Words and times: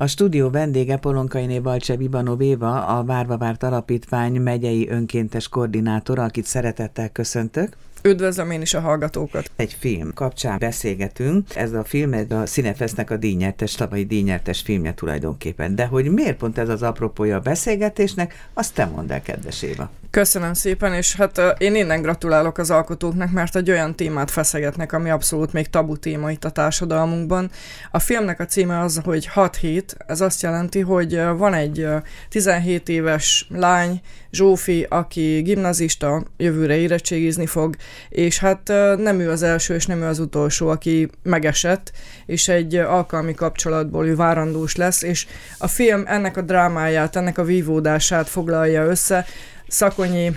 A 0.00 0.06
stúdió 0.06 0.50
vendége 0.50 0.96
Polonkainé 0.96 1.58
Balcsev 1.58 2.00
Béva, 2.36 2.86
a 2.86 3.04
Várva 3.04 3.38
Várt 3.38 3.62
Alapítvány 3.62 4.40
megyei 4.40 4.88
önkéntes 4.88 5.48
koordinátora, 5.48 6.22
akit 6.22 6.44
szeretettel 6.44 7.08
köszöntök. 7.08 7.76
Üdvözlöm 8.02 8.50
én 8.50 8.60
is 8.60 8.74
a 8.74 8.80
hallgatókat. 8.80 9.50
Egy 9.56 9.76
film 9.78 10.12
kapcsán 10.14 10.58
beszélgetünk. 10.58 11.56
Ez 11.56 11.72
a 11.72 11.84
film 11.84 12.12
ez 12.12 12.30
a 12.30 12.42
Cinefesznek 12.42 13.10
a 13.10 13.16
díjnyertes, 13.16 13.74
tavalyi 13.74 14.04
díjnyertes 14.04 14.60
filmje 14.60 14.94
tulajdonképpen. 14.94 15.74
De 15.74 15.86
hogy 15.86 16.10
miért 16.12 16.36
pont 16.36 16.58
ez 16.58 16.68
az 16.68 16.82
apropója 16.82 17.36
a 17.36 17.40
beszélgetésnek, 17.40 18.48
azt 18.54 18.74
te 18.74 18.84
mondd 18.84 19.12
el, 19.12 19.22
kedves 19.22 19.62
Éva. 19.62 19.90
Köszönöm 20.10 20.54
szépen, 20.54 20.94
és 20.94 21.16
hát 21.16 21.40
én 21.58 21.74
innen 21.74 22.02
gratulálok 22.02 22.58
az 22.58 22.70
alkotóknak, 22.70 23.32
mert 23.32 23.56
egy 23.56 23.70
olyan 23.70 23.94
témát 23.94 24.30
feszegetnek, 24.30 24.92
ami 24.92 25.10
abszolút 25.10 25.52
még 25.52 25.66
tabu 25.66 25.96
téma 25.96 26.30
itt 26.30 26.44
a 26.44 26.50
társadalmunkban. 26.50 27.50
A 27.90 27.98
filmnek 27.98 28.40
a 28.40 28.46
címe 28.46 28.80
az, 28.80 29.00
hogy 29.04 29.26
6 29.26 29.56
hét, 29.56 29.96
ez 30.06 30.20
azt 30.20 30.42
jelenti, 30.42 30.80
hogy 30.80 31.20
van 31.36 31.54
egy 31.54 31.86
17 32.28 32.88
éves 32.88 33.46
lány, 33.50 34.00
Zsófi, 34.30 34.86
aki 34.88 35.40
gimnazista, 35.40 36.24
jövőre 36.36 36.76
érettségizni 36.76 37.46
fog, 37.46 37.76
és 38.08 38.38
hát 38.38 38.68
nem 38.96 39.20
ő 39.20 39.30
az 39.30 39.42
első, 39.42 39.74
és 39.74 39.86
nem 39.86 40.02
ő 40.02 40.06
az 40.06 40.18
utolsó, 40.18 40.68
aki 40.68 41.08
megesett, 41.22 41.92
és 42.26 42.48
egy 42.48 42.74
alkalmi 42.74 43.34
kapcsolatból 43.34 44.06
ő 44.06 44.16
várandós 44.16 44.76
lesz, 44.76 45.02
és 45.02 45.26
a 45.58 45.66
film 45.66 46.02
ennek 46.06 46.36
a 46.36 46.42
drámáját, 46.42 47.16
ennek 47.16 47.38
a 47.38 47.44
vívódását 47.44 48.28
foglalja 48.28 48.84
össze, 48.84 49.26
Szakonyi 49.68 50.36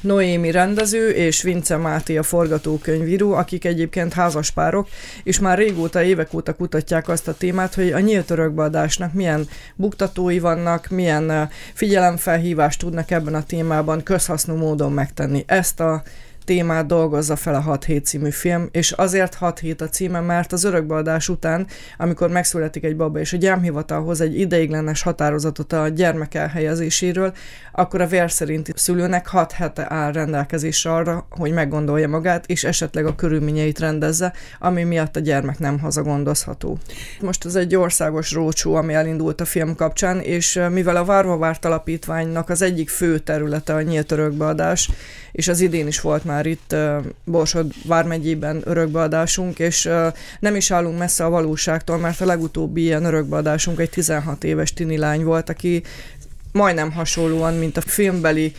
Noémi 0.00 0.50
rendező 0.50 1.08
és 1.08 1.42
Vince 1.42 1.76
Máté 1.76 2.16
a 2.16 2.22
forgatókönyvíró, 2.22 3.32
akik 3.32 3.64
egyébként 3.64 4.12
házaspárok, 4.12 4.88
és 5.22 5.38
már 5.38 5.58
régóta, 5.58 6.02
évek 6.02 6.34
óta 6.34 6.54
kutatják 6.54 7.08
azt 7.08 7.28
a 7.28 7.34
témát, 7.34 7.74
hogy 7.74 7.92
a 7.92 7.98
nyílt 7.98 8.30
örökbeadásnak 8.30 9.12
milyen 9.12 9.48
buktatói 9.74 10.38
vannak, 10.38 10.88
milyen 10.88 11.48
figyelemfelhívást 11.74 12.78
tudnak 12.78 13.10
ebben 13.10 13.34
a 13.34 13.44
témában 13.44 14.02
közhasznú 14.02 14.54
módon 14.54 14.92
megtenni. 14.92 15.44
Ezt 15.46 15.80
a 15.80 16.02
témát 16.48 16.86
dolgozza 16.86 17.36
fel 17.36 17.54
a 17.54 17.60
6 17.60 17.84
hét 17.84 18.06
című 18.06 18.30
film, 18.30 18.68
és 18.70 18.92
azért 18.92 19.34
6 19.34 19.58
hét 19.58 19.80
a 19.80 19.88
címe, 19.88 20.20
mert 20.20 20.52
az 20.52 20.64
örökbeadás 20.64 21.28
után, 21.28 21.66
amikor 21.98 22.30
megszületik 22.30 22.84
egy 22.84 22.96
baba, 22.96 23.18
és 23.18 23.32
a 23.32 23.36
gyámhivatalhoz 23.36 24.20
egy 24.20 24.38
ideiglenes 24.38 25.02
határozatot 25.02 25.72
a 25.72 25.88
gyermek 25.88 26.34
elhelyezéséről, 26.34 27.32
akkor 27.72 28.00
a 28.00 28.06
vér 28.06 28.30
szerinti 28.30 28.72
szülőnek 28.74 29.26
6 29.26 29.52
hete 29.52 29.86
áll 29.88 30.12
rendelkezésre 30.12 30.92
arra, 30.92 31.26
hogy 31.30 31.52
meggondolja 31.52 32.08
magát, 32.08 32.46
és 32.46 32.64
esetleg 32.64 33.06
a 33.06 33.14
körülményeit 33.14 33.78
rendezze, 33.78 34.32
ami 34.58 34.82
miatt 34.82 35.16
a 35.16 35.20
gyermek 35.20 35.58
nem 35.58 35.78
hazagondozható. 35.78 36.78
Most 37.20 37.44
ez 37.44 37.54
egy 37.54 37.76
országos 37.76 38.32
rócsó, 38.32 38.74
ami 38.74 38.94
elindult 38.94 39.40
a 39.40 39.44
film 39.44 39.74
kapcsán, 39.74 40.20
és 40.20 40.60
mivel 40.70 40.96
a 40.96 41.04
Várva 41.04 41.38
Várt 41.38 41.64
Alapítványnak 41.64 42.48
az 42.48 42.62
egyik 42.62 42.88
fő 42.88 43.18
területe 43.18 43.74
a 43.74 43.82
nyílt 43.82 44.12
örökbeadás, 44.12 44.90
és 45.32 45.48
az 45.48 45.60
idén 45.60 45.86
is 45.86 46.00
volt 46.00 46.24
már 46.24 46.37
itt 46.46 46.72
uh, 46.72 47.04
Borsod 47.24 47.72
vármegyében 47.84 48.62
örökbeadásunk, 48.64 49.58
és 49.58 49.88
nem 50.40 50.56
is 50.56 50.70
állunk 50.70 50.98
messze 50.98 51.24
a 51.24 51.30
valóságtól, 51.30 51.98
mert 51.98 52.20
a 52.20 52.26
legutóbbi 52.26 52.82
ilyen 52.82 53.04
örökbeadásunk 53.04 53.80
egy 53.80 53.90
16 53.90 54.44
éves 54.44 54.72
tini 54.72 54.96
lány 54.96 55.24
volt, 55.24 55.48
aki 55.48 55.82
majdnem 56.52 56.92
hasonlóan, 56.92 57.54
mint 57.54 57.76
a 57.76 57.80
filmbeli 57.80 58.52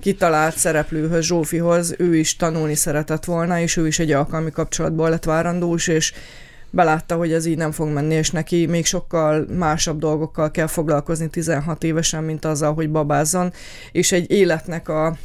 kitalált 0.00 0.56
szereplőhöz, 0.56 1.24
Zsófihoz, 1.24 1.94
ő 1.98 2.16
is 2.16 2.36
tanulni 2.36 2.74
szeretett 2.74 3.24
volna, 3.24 3.60
és 3.60 3.76
ő 3.76 3.86
is 3.86 3.98
egy 3.98 4.12
alkalmi 4.12 4.50
kapcsolatból 4.50 5.10
lett 5.10 5.24
várandós, 5.24 5.86
és 5.86 6.12
belátta, 6.70 7.16
hogy 7.16 7.32
ez 7.32 7.46
így 7.46 7.56
nem 7.56 7.72
fog 7.72 7.88
menni, 7.88 8.14
és 8.14 8.30
neki 8.30 8.66
még 8.66 8.86
sokkal 8.86 9.46
másabb 9.58 9.98
dolgokkal 9.98 10.50
kell 10.50 10.66
foglalkozni 10.66 11.28
16 11.28 11.84
évesen, 11.84 12.24
mint 12.24 12.44
azzal, 12.44 12.74
hogy 12.74 12.90
babázzon, 12.90 13.52
és 13.92 14.12
egy 14.12 14.30
életnek 14.30 14.88
a 14.88 15.16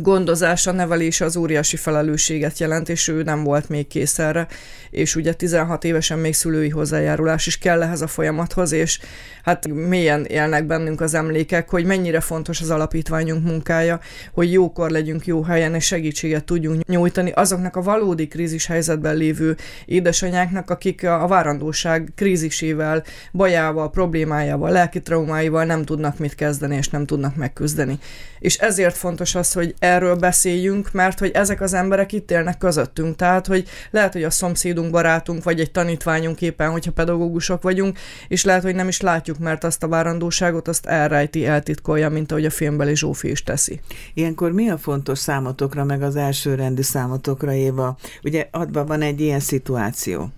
gondozása, 0.00 0.72
nevelése 0.72 1.24
az 1.24 1.36
óriási 1.36 1.76
felelősséget 1.76 2.58
jelent, 2.58 2.88
és 2.88 3.08
ő 3.08 3.22
nem 3.22 3.44
volt 3.44 3.68
még 3.68 3.86
kész 3.86 4.18
erre, 4.18 4.46
és 4.90 5.16
ugye 5.16 5.32
16 5.32 5.84
évesen 5.84 6.18
még 6.18 6.34
szülői 6.34 6.68
hozzájárulás 6.68 7.46
is 7.46 7.58
kell 7.58 7.82
ehhez 7.82 8.00
a 8.00 8.06
folyamathoz, 8.06 8.72
és 8.72 8.98
hát 9.42 9.68
mélyen 9.68 10.24
élnek 10.24 10.66
bennünk 10.66 11.00
az 11.00 11.14
emlékek, 11.14 11.70
hogy 11.70 11.84
mennyire 11.84 12.20
fontos 12.20 12.60
az 12.60 12.70
alapítványunk 12.70 13.44
munkája, 13.44 14.00
hogy 14.32 14.52
jókor 14.52 14.90
legyünk 14.90 15.26
jó 15.26 15.42
helyen, 15.42 15.74
és 15.74 15.84
segítséget 15.84 16.44
tudjunk 16.44 16.86
nyújtani 16.86 17.30
azoknak 17.30 17.76
a 17.76 17.82
valódi 17.82 18.28
krízis 18.28 18.66
helyzetben 18.66 19.16
lévő 19.16 19.56
édesanyáknak, 19.84 20.70
akik 20.70 21.04
a 21.04 21.26
várandóság 21.26 22.12
krízisével, 22.14 23.04
bajával, 23.32 23.90
problémájával, 23.90 24.70
lelki 24.70 25.02
traumáival 25.02 25.64
nem 25.64 25.84
tudnak 25.84 26.18
mit 26.18 26.34
kezdeni, 26.34 26.76
és 26.76 26.88
nem 26.88 27.06
tudnak 27.06 27.36
megküzdeni. 27.36 27.98
És 28.38 28.56
ezért 28.56 28.96
fontos 28.96 29.34
az, 29.34 29.52
hogy 29.52 29.74
erről 29.88 30.14
beszéljünk, 30.14 30.92
mert 30.92 31.18
hogy 31.18 31.30
ezek 31.34 31.60
az 31.60 31.74
emberek 31.74 32.12
itt 32.12 32.30
élnek 32.30 32.58
közöttünk. 32.58 33.16
Tehát, 33.16 33.46
hogy 33.46 33.68
lehet, 33.90 34.12
hogy 34.12 34.22
a 34.22 34.30
szomszédunk, 34.30 34.90
barátunk, 34.90 35.44
vagy 35.44 35.60
egy 35.60 35.70
tanítványunk 35.70 36.42
éppen, 36.42 36.70
hogyha 36.70 36.92
pedagógusok 36.92 37.62
vagyunk, 37.62 37.98
és 38.28 38.44
lehet, 38.44 38.62
hogy 38.62 38.74
nem 38.74 38.88
is 38.88 39.00
látjuk, 39.00 39.38
mert 39.38 39.64
azt 39.64 39.82
a 39.82 39.88
várandóságot 39.88 40.68
azt 40.68 40.86
elrejti, 40.86 41.46
eltitkolja, 41.46 42.08
mint 42.08 42.30
ahogy 42.30 42.44
a 42.44 42.50
filmbeli 42.50 42.96
Zsófi 42.96 43.30
is 43.30 43.42
teszi. 43.42 43.80
Ilyenkor 44.14 44.52
mi 44.52 44.70
a 44.70 44.78
fontos 44.78 45.18
számotokra, 45.18 45.84
meg 45.84 46.02
az 46.02 46.16
elsőrendi 46.16 46.82
számotokra, 46.82 47.52
Éva? 47.52 47.96
Ugye 48.22 48.48
adban 48.50 48.86
van 48.86 49.02
egy 49.02 49.20
ilyen 49.20 49.40
szituáció, 49.40 50.28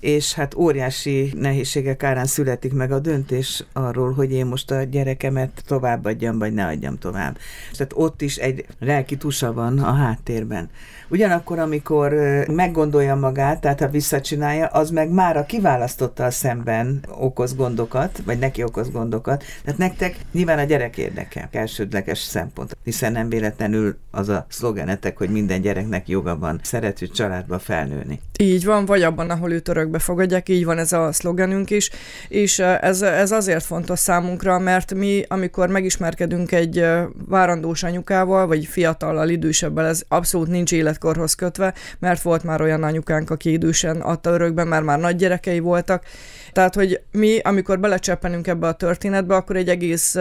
és 0.00 0.34
hát 0.34 0.54
óriási 0.54 1.32
nehézségek 1.36 2.02
árán 2.02 2.26
születik 2.26 2.72
meg 2.72 2.92
a 2.92 2.98
döntés 2.98 3.64
arról, 3.72 4.12
hogy 4.12 4.32
én 4.32 4.46
most 4.46 4.70
a 4.70 4.82
gyerekemet 4.82 5.62
továbbadjam, 5.66 6.38
vagy 6.38 6.52
ne 6.52 6.66
adjam 6.66 6.98
tovább. 6.98 7.38
Tehát 7.72 7.92
ott 7.94 8.22
is 8.22 8.36
egy 8.36 8.66
lelki 8.98 9.16
tusa 9.16 9.52
van 9.52 9.78
a 9.78 9.92
háttérben. 9.92 10.70
Ugyanakkor, 11.10 11.58
amikor 11.58 12.12
meggondolja 12.50 13.14
magát, 13.14 13.60
tehát 13.60 13.80
ha 13.80 13.88
visszacsinálja, 13.88 14.66
az 14.66 14.90
meg 14.90 15.10
már 15.10 15.36
a 15.36 15.46
kiválasztottal 15.46 16.30
szemben 16.30 17.04
okoz 17.18 17.56
gondokat, 17.56 18.22
vagy 18.24 18.38
neki 18.38 18.62
okoz 18.62 18.90
gondokat. 18.90 19.44
Tehát 19.64 19.78
nektek 19.78 20.16
nyilván 20.32 20.58
a 20.58 20.64
gyerek 20.64 20.98
érdeke 20.98 21.48
elsődleges 21.52 22.18
szempont, 22.18 22.76
hiszen 22.84 23.12
nem 23.12 23.28
véletlenül 23.28 23.96
az 24.10 24.28
a 24.28 24.46
szlogenetek, 24.48 25.16
hogy 25.16 25.30
minden 25.30 25.60
gyereknek 25.60 26.08
joga 26.08 26.38
van 26.38 26.60
szerető 26.62 27.06
családba 27.06 27.58
felnőni. 27.58 28.20
Így 28.40 28.64
van, 28.64 28.84
vagy 28.84 29.02
abban, 29.02 29.30
ahol 29.30 29.52
őt 29.52 29.68
örökbe 29.68 29.98
fogadják, 29.98 30.48
így 30.48 30.64
van 30.64 30.78
ez 30.78 30.92
a 30.92 31.12
szlogenünk 31.12 31.70
is, 31.70 31.90
és 32.28 32.58
ez, 32.58 33.02
ez 33.02 33.32
azért 33.32 33.64
fontos 33.64 33.98
számunkra, 33.98 34.58
mert 34.58 34.94
mi, 34.94 35.24
amikor 35.28 35.68
megismerkedünk 35.68 36.52
egy 36.52 36.86
várandós 37.28 37.82
anyukával, 37.82 38.46
vagy 38.46 38.66
fiatallal, 38.66 39.28
idősebbel, 39.28 39.86
ez 39.86 40.02
abszolút 40.08 40.48
nincs 40.48 40.72
életkorhoz 40.98 41.34
kötve, 41.34 41.74
mert 41.98 42.22
volt 42.22 42.44
már 42.44 42.60
olyan 42.60 42.82
anyukánk, 42.82 43.30
aki 43.30 43.52
idősen 43.52 44.00
adta 44.00 44.30
örökbe, 44.30 44.64
mert 44.64 44.84
már 44.84 44.98
nagy 44.98 45.16
gyerekei 45.16 45.58
voltak. 45.58 46.04
Tehát, 46.52 46.74
hogy 46.74 47.00
mi, 47.12 47.38
amikor 47.38 47.80
belecseppenünk 47.80 48.46
ebbe 48.46 48.66
a 48.66 48.72
történetbe, 48.72 49.34
akkor 49.34 49.56
egy 49.56 49.68
egész 49.68 50.16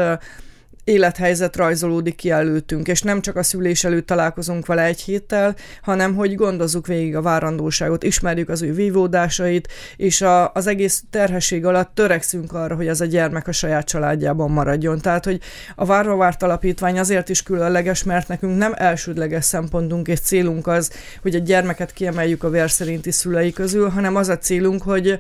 élethelyzet 0.88 1.56
rajzolódik 1.56 2.16
ki 2.16 2.30
előttünk, 2.30 2.88
és 2.88 3.02
nem 3.02 3.22
csak 3.22 3.36
a 3.36 3.44
szülés 3.44 3.84
előtt 3.84 4.06
találkozunk 4.06 4.66
vele 4.66 4.84
egy 4.84 5.02
héttel, 5.02 5.56
hanem 5.82 6.16
hogy 6.16 6.36
gondozzuk 6.36 6.88
végig 6.88 7.16
a 7.16 7.22
várandóságot, 7.22 8.04
ismerjük 8.04 8.50
az 8.50 8.62
ő 8.62 8.74
vívódásait, 8.74 9.68
és 9.96 10.22
a, 10.22 10.52
az 10.54 10.68
egész 10.68 11.04
terhesség 11.10 11.66
alatt 11.66 11.96
törekszünk 11.96 12.54
arra, 12.54 12.76
hogy 12.76 12.88
ez 12.88 13.02
a 13.02 13.06
gyermek 13.06 13.48
a 13.48 13.52
saját 13.52 13.88
családjában 13.88 14.52
maradjon. 14.52 15.00
Tehát, 15.00 15.26
hogy 15.26 15.40
a 15.76 15.86
Várva 15.86 16.16
Várt 16.16 16.44
Alapítvány 16.44 17.00
azért 17.00 17.30
is 17.30 17.44
különleges, 17.44 18.04
mert 18.04 18.28
nekünk 18.28 18.58
nem 18.58 18.74
elsődleges 18.76 19.46
szempontunk 19.46 20.08
és 20.08 20.20
célunk 20.20 20.68
az, 20.68 20.92
hogy 21.22 21.36
a 21.36 21.40
gyermeket 21.40 21.94
kiemeljük 21.94 22.44
a 22.44 22.50
vér 22.50 22.70
szerinti 22.72 23.12
szülei 23.12 23.52
közül, 23.52 23.90
hanem 23.90 24.16
az 24.16 24.28
a 24.28 24.38
célunk, 24.38 24.82
hogy 24.82 25.20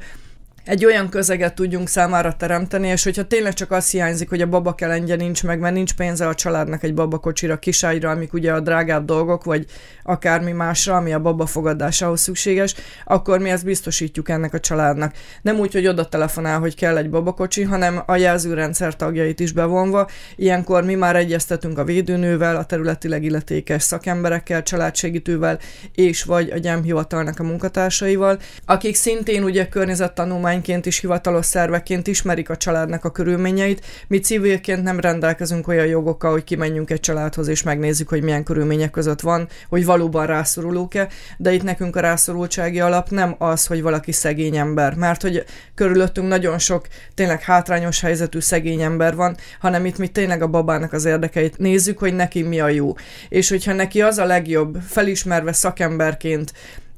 egy 0.67 0.85
olyan 0.85 1.09
közeget 1.09 1.55
tudjunk 1.55 1.87
számára 1.87 2.35
teremteni, 2.35 2.87
és 2.87 3.03
hogyha 3.03 3.27
tényleg 3.27 3.53
csak 3.53 3.71
az 3.71 3.89
hiányzik, 3.89 4.29
hogy 4.29 4.41
a 4.41 4.47
babakelendje 4.47 5.15
nincs 5.15 5.43
meg, 5.43 5.59
mert 5.59 5.73
nincs 5.73 5.93
pénze 5.93 6.27
a 6.27 6.35
családnak 6.35 6.83
egy 6.83 6.93
babakocsira, 6.93 7.59
kiságyra, 7.59 8.09
amik 8.09 8.33
ugye 8.33 8.53
a 8.53 8.59
drágább 8.59 9.05
dolgok, 9.05 9.43
vagy 9.43 9.65
akármi 10.03 10.51
másra, 10.51 10.95
ami 10.95 11.13
a 11.13 11.19
baba 11.19 11.45
fogadásához 11.45 12.21
szükséges, 12.21 12.75
akkor 13.05 13.39
mi 13.39 13.49
ezt 13.49 13.65
biztosítjuk 13.65 14.29
ennek 14.29 14.53
a 14.53 14.59
családnak. 14.59 15.13
Nem 15.41 15.59
úgy, 15.59 15.73
hogy 15.73 15.87
oda 15.87 16.09
telefonál, 16.09 16.59
hogy 16.59 16.75
kell 16.75 16.97
egy 16.97 17.09
babakocsi, 17.09 17.63
hanem 17.63 18.03
a 18.05 18.15
jelzőrendszer 18.15 18.95
tagjait 18.95 19.39
is 19.39 19.51
bevonva. 19.51 20.09
Ilyenkor 20.35 20.83
mi 20.83 20.95
már 20.95 21.15
egyeztetünk 21.15 21.77
a 21.77 21.83
védőnővel, 21.83 22.55
a 22.55 22.65
területileg 22.65 23.23
illetékes 23.23 23.83
szakemberekkel, 23.83 24.63
családsegítővel, 24.63 25.59
és 25.95 26.23
vagy 26.23 26.49
a 26.49 26.57
gyámhivatalnak 26.57 27.39
a 27.39 27.43
munkatársaival, 27.43 28.39
akik 28.65 28.95
szintén 28.95 29.43
ugye 29.43 29.67
környezettanulmány 29.67 30.55
kormányként 30.57 30.85
is, 30.85 30.99
hivatalos 30.99 31.45
szerveként 31.45 32.07
ismerik 32.07 32.49
a 32.49 32.57
családnak 32.57 33.05
a 33.05 33.11
körülményeit. 33.11 33.85
Mi 34.07 34.19
civilként 34.19 34.83
nem 34.83 34.99
rendelkezünk 34.99 35.67
olyan 35.67 35.85
jogokkal, 35.85 36.31
hogy 36.31 36.43
kimenjünk 36.43 36.89
egy 36.89 36.99
családhoz 36.99 37.47
és 37.47 37.63
megnézzük, 37.63 38.09
hogy 38.09 38.23
milyen 38.23 38.43
körülmények 38.43 38.91
között 38.91 39.21
van, 39.21 39.47
hogy 39.69 39.85
valóban 39.85 40.25
rászorulók-e, 40.25 41.07
de 41.37 41.53
itt 41.53 41.63
nekünk 41.63 41.95
a 41.95 41.99
rászorultsági 41.99 42.79
alap 42.79 43.09
nem 43.09 43.35
az, 43.37 43.65
hogy 43.65 43.81
valaki 43.81 44.11
szegény 44.11 44.57
ember, 44.57 44.95
mert 44.95 45.21
hogy 45.21 45.45
körülöttünk 45.75 46.27
nagyon 46.27 46.59
sok 46.59 46.87
tényleg 47.13 47.41
hátrányos 47.41 48.01
helyzetű 48.01 48.39
szegény 48.39 48.81
ember 48.81 49.15
van, 49.15 49.37
hanem 49.59 49.85
itt 49.85 49.97
mi 49.97 50.07
tényleg 50.07 50.41
a 50.41 50.47
babának 50.47 50.93
az 50.93 51.05
érdekeit 51.05 51.57
nézzük, 51.57 51.99
hogy 51.99 52.13
neki 52.13 52.41
mi 52.41 52.59
a 52.59 52.69
jó. 52.69 52.93
És 53.29 53.49
hogyha 53.49 53.73
neki 53.73 54.01
az 54.01 54.17
a 54.17 54.25
legjobb, 54.25 54.77
felismerve 54.87 55.53
szakemberként, 55.53 56.51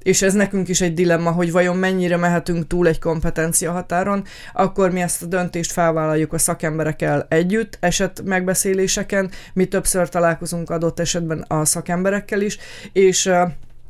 és 0.03 0.21
ez 0.21 0.33
nekünk 0.33 0.67
is 0.67 0.81
egy 0.81 0.93
dilemma, 0.93 1.31
hogy 1.31 1.51
vajon 1.51 1.77
mennyire 1.77 2.17
mehetünk 2.17 2.67
túl 2.67 2.87
egy 2.87 2.99
kompetencia 2.99 3.71
határon, 3.71 4.23
akkor 4.53 4.91
mi 4.91 5.01
ezt 5.01 5.21
a 5.21 5.25
döntést 5.25 5.71
felvállaljuk 5.71 6.33
a 6.33 6.37
szakemberekkel 6.37 7.25
együtt, 7.29 7.77
eset 7.79 8.21
megbeszéléseken, 8.25 9.31
mi 9.53 9.65
többször 9.65 10.09
találkozunk 10.09 10.69
adott 10.69 10.99
esetben 10.99 11.45
a 11.47 11.65
szakemberekkel 11.65 12.41
is, 12.41 12.57
és 12.93 13.31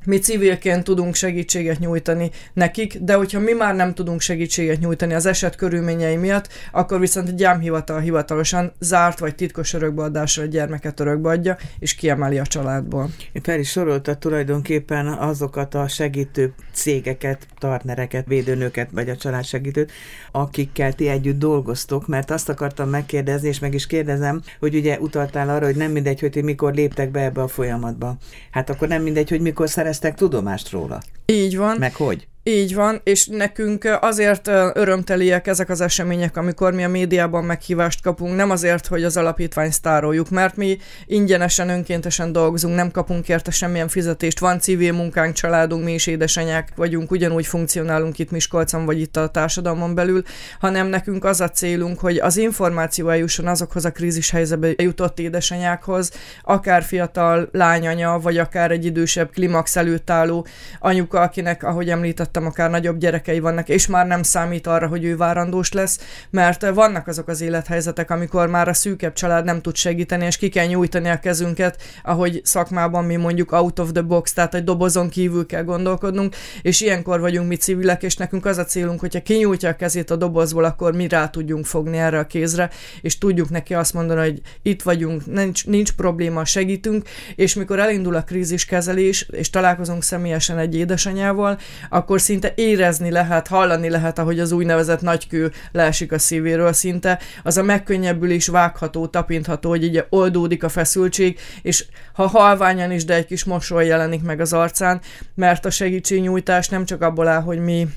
mi 0.06 0.18
civilként 0.18 0.84
tudunk 0.84 1.16
segítséget 1.16 1.80
nyújtani 1.80 2.31
nekik, 2.54 2.98
de 2.98 3.13
hogyha 3.13 3.40
mi 3.40 3.51
már 3.51 3.75
nem 3.75 3.94
tudunk 3.94 4.22
segítséget 4.22 4.80
nyújtani 4.80 5.13
az 5.13 5.25
eset 5.25 5.56
körülményei 5.56 6.16
miatt, 6.16 6.48
akkor 6.72 7.00
viszont 7.00 7.28
egy 7.28 7.36
gyámhivatal 7.36 8.00
hivatalosan 8.00 8.72
zárt 8.80 9.19
vagy 9.19 9.36
titkos 9.36 9.74
örökbeadásra 9.74 10.44
a 10.44 10.46
gyermeket 10.46 11.00
örökbeadja, 11.00 11.57
és 11.80 11.96
kiemeli 11.96 12.40
a 12.40 12.46
családból. 12.46 13.10
Fel 13.44 13.60
is 13.60 13.69
sorolta 13.69 14.16
tulajdonképpen 14.16 15.07
azokat 15.07 15.75
a 15.75 15.88
segítő 15.88 16.54
cégeket, 16.74 17.48
partnereket, 17.60 18.28
védőnöket, 18.28 18.90
vagy 18.92 19.10
a 19.10 19.16
családsegítőt, 19.16 19.92
akikkel 20.31 20.94
ti 20.94 21.07
együtt 21.07 21.40
dolgoztok, 21.40 22.07
mert 22.07 22.31
azt 22.31 22.50
akartam 22.50 22.90
megkérdezni, 22.90 23.48
és 23.48 23.60
meg 23.60 23.74
is 23.74 23.88
kérdezem, 23.88 24.42
hogy 24.60 24.75
ugye 24.75 25.00
utaltál 25.00 25.50
arra, 25.50 25.66
hogy 25.66 25.75
nem 25.75 25.92
mindegy, 25.92 26.19
hogy 26.19 26.31
ti 26.31 26.42
mikor 26.42 26.74
léptek 26.74 27.12
be 27.12 27.24
ebbe 27.24 27.42
a 27.42 27.48
folyamatba. 27.48 28.18
Hát 28.52 28.69
akkor 28.69 28.88
nem 28.88 29.02
mindegy, 29.02 29.30
hogy 29.30 29.42
mikor 29.42 29.69
szereztek 29.94 30.16
tudomást 30.20 30.70
róla. 30.70 31.00
Így 31.26 31.58
van. 31.58 31.78
Meg 31.78 31.96
hogy? 31.96 32.28
Így 32.50 32.75
van, 32.75 33.01
és 33.04 33.25
nekünk 33.25 33.98
azért 34.01 34.48
örömteliek 34.74 35.48
ezek 35.48 35.69
az 35.69 35.81
események, 35.81 36.38
amikor 36.38 36.74
mi 36.74 36.84
a 36.84 36.90
médiában 36.90 37.44
meghívást 37.44 38.01
kapunk, 38.01 38.36
nem 38.36 38.50
azért, 38.50 38.88
hogy 38.88 39.04
az 39.04 39.18
alapítvány 39.18 39.72
sztároljuk, 39.72 40.30
mert 40.30 40.56
mi 40.56 40.78
ingyenesen, 41.06 41.69
önkéntesen 41.69 42.31
dolgozunk, 42.31 42.75
nem 42.75 42.92
kapunk 42.92 43.30
érte 43.30 43.51
semmilyen 43.51 43.88
fizetést, 43.88 44.40
van 44.40 44.60
civil 44.60 44.94
munkánk, 44.94 45.34
családunk, 45.34 45.84
mi 45.84 45.94
is 45.94 46.07
édesanyák 46.07 46.72
vagyunk, 46.75 47.12
ugyanúgy 47.12 47.46
funkcionálunk 47.46 48.19
itt 48.19 48.31
Miskolcon, 48.31 48.86
vagy 48.86 49.00
itt 49.00 49.18
a 49.18 49.28
társadalmon 49.28 49.95
belül, 49.95 50.24
hanem 50.60 50.88
nekünk 50.88 51.24
az 51.24 51.42
a 51.42 51.50
célunk, 51.50 52.00
hogy 52.00 52.18
az 52.18 52.38
információ 52.38 53.10
eljusson 53.10 53.48
azokhoz 53.48 53.86
a 53.86 53.92
krízis 53.92 54.30
helyzetbe 54.30 54.69
jutott 54.78 55.19
édesanyákhoz, 55.19 56.12
akár 56.44 56.84
fiatal 56.84 57.50
lányanya, 57.52 58.19
vagy 58.19 58.38
akár 58.38 58.72
egy 58.72 58.86
idősebb 58.86 59.31
klimax 59.31 59.75
előtt 59.75 60.10
álló 60.10 60.45
anyuka, 60.80 61.22
akinek, 61.22 61.63
ahogy 61.63 61.90
említettem, 61.90 62.38
említettem, 62.40 62.46
akár 62.46 62.70
nagyobb 62.70 62.98
gyerekei 62.98 63.40
vannak, 63.40 63.70
és 63.70 63.88
már 63.88 64.08
nem 64.08 64.24
számít 64.24 64.68
arra, 64.68 64.88
hogy 64.88 65.04
ő 65.04 65.18
várandós 65.18 65.72
lesz, 65.72 66.00
mert 66.30 66.70
vannak 66.70 67.08
azok 67.08 67.28
az 67.28 67.42
élethelyzetek, 67.42 68.12
amikor 68.12 68.48
már 68.48 68.68
a 68.68 68.74
szűkebb 68.74 69.14
család 69.14 69.46
nem 69.46 69.62
tud 69.62 69.76
segíteni, 69.76 70.26
és 70.26 70.38
ki 70.38 70.50
kell 70.50 70.66
nyújtani 70.66 71.10
a 71.10 71.20
kezünket, 71.20 71.82
ahogy 72.04 72.42
szakmában 72.44 73.04
mi 73.04 73.16
mondjuk 73.16 73.52
out 73.52 73.80
of 73.80 73.92
the 73.92 74.02
box, 74.02 74.34
tehát 74.34 74.56
egy 74.56 74.64
dobozon 74.64 75.10
kívül 75.10 75.46
kell 75.46 75.64
gondolkodnunk, 75.64 76.36
és 76.62 76.82
ilyenkor 76.82 77.20
vagyunk 77.20 77.48
mi 77.48 77.56
civilek, 77.56 78.04
és 78.04 78.16
nekünk 78.16 78.46
az 78.46 78.58
a 78.58 78.66
célunk, 78.66 79.00
hogyha 79.00 79.22
kinyújtja 79.22 79.70
a 79.70 79.76
kezét 79.76 80.12
a 80.12 80.16
dobozból, 80.16 80.64
akkor 80.64 80.96
mi 80.96 81.08
rá 81.08 81.28
tudjunk 81.28 81.66
fogni 81.66 81.98
erre 81.98 82.20
a 82.20 82.28
kézre, 82.28 82.70
és 83.02 83.18
tudjuk 83.18 83.50
neki 83.50 83.74
azt 83.74 83.94
mondani, 83.94 84.20
hogy 84.20 84.42
itt 84.62 84.82
vagyunk, 84.82 85.26
nincs, 85.26 85.66
nincs 85.66 85.92
probléma, 85.92 86.46
segítünk, 86.46 87.08
és 87.36 87.54
mikor 87.54 87.80
elindul 87.80 88.16
a 88.16 88.24
kríziskezelés, 88.24 89.28
és 89.32 89.50
találkozunk 89.50 90.04
személyesen 90.04 90.58
egy 90.58 90.76
édesanyával, 90.76 91.58
akkor 91.90 92.22
szinte 92.30 92.54
érezni 92.56 93.12
lehet, 93.12 93.48
hallani 93.48 93.90
lehet, 93.90 94.20
ahogy 94.20 94.40
az 94.40 94.52
úgynevezett 94.52 95.02
nagykő 95.02 95.52
leesik 95.72 96.12
a 96.12 96.20
szívéről 96.20 96.74
szinte, 96.74 97.20
az 97.44 97.58
a 97.58 97.64
megkönnyebbülés 97.64 98.48
vágható, 98.48 99.08
tapintható, 99.08 99.70
hogy 99.70 99.84
így 99.84 100.06
oldódik 100.10 100.64
a 100.64 100.70
feszültség, 100.70 101.40
és 101.62 101.86
ha 102.14 102.28
halványan 102.28 102.92
is, 102.92 103.06
de 103.06 103.14
egy 103.14 103.26
kis 103.26 103.44
mosoly 103.44 103.86
jelenik 103.86 104.24
meg 104.24 104.40
az 104.40 104.54
arcán, 104.54 105.02
mert 105.36 105.66
a 105.66 105.70
segítségnyújtás 105.70 106.70
nem 106.70 106.86
csak 106.86 107.02
abból 107.02 107.28
áll, 107.28 107.42
hogy 107.42 107.60
mi 107.60 107.88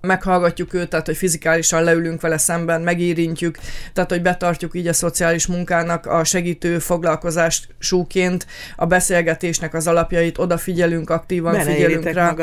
meghallgatjuk 0.00 0.74
őt, 0.74 0.88
tehát 0.88 1.06
hogy 1.06 1.16
fizikálisan 1.16 1.82
leülünk 1.82 2.20
vele 2.20 2.38
szemben, 2.38 2.80
megérintjük, 2.80 3.58
tehát 3.92 4.10
hogy 4.10 4.22
betartjuk 4.22 4.74
így 4.74 4.86
a 4.86 4.92
szociális 4.92 5.46
munkának 5.46 6.06
a 6.06 6.24
segítő 6.24 6.78
foglalkozásúként 6.78 8.46
a 8.76 8.86
beszélgetésnek 8.86 9.74
az 9.74 9.86
alapjait, 9.86 10.38
odafigyelünk, 10.38 11.10
aktívan 11.10 11.54
figyelünk 11.60 12.04
rá. 12.04 12.34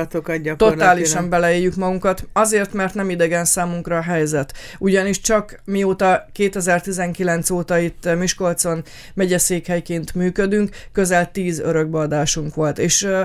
Totálisan 0.58 1.30
beleéljük 1.30 1.76
magunkat, 1.76 2.28
azért, 2.34 2.74
mert 2.74 2.94
nem 2.94 3.10
idegen 3.10 3.46
számunkra 3.46 3.98
a 3.98 4.02
helyzet. 4.02 4.54
Ugyanis 4.80 5.22
csak 5.22 5.62
mióta 5.66 6.26
2019 6.32 7.50
óta 7.50 7.78
itt 7.78 8.16
Miskolcon 8.18 8.84
megyeszékhelyként 9.14 10.16
működünk, 10.16 10.70
közel 10.92 11.32
10 11.32 11.60
örökbeadásunk 11.60 12.56
volt, 12.56 12.80
és 12.80 13.04
uh, 13.04 13.22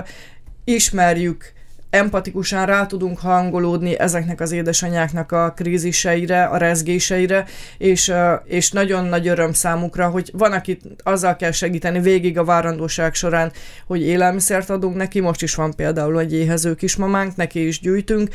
ismerjük 0.63 1.53
empatikusan 1.91 2.65
rá 2.65 2.85
tudunk 2.85 3.19
hangolódni 3.19 3.99
ezeknek 3.99 4.39
az 4.39 4.51
édesanyáknak 4.51 5.31
a 5.31 5.53
kríziseire, 5.55 6.43
a 6.43 6.57
rezgéseire, 6.57 7.45
és, 7.77 8.13
és 8.45 8.71
nagyon 8.71 9.05
nagy 9.05 9.27
öröm 9.27 9.53
számukra, 9.53 10.09
hogy 10.09 10.29
van, 10.33 10.51
akit 10.51 10.81
azzal 11.03 11.35
kell 11.35 11.51
segíteni 11.51 11.99
végig 11.99 12.37
a 12.37 12.43
várandóság 12.43 13.13
során, 13.13 13.51
hogy 13.85 14.01
élelmiszert 14.01 14.69
adunk 14.69 14.95
neki, 14.95 15.19
most 15.19 15.41
is 15.41 15.55
van 15.55 15.75
például 15.75 16.19
egy 16.19 16.33
éhező 16.33 16.75
kismamánk, 16.75 17.35
neki 17.35 17.67
is 17.67 17.79
gyűjtünk, 17.79 18.29